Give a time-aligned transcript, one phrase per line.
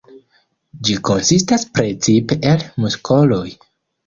[0.87, 3.47] Ĝi konsistas precipe el muskoloj.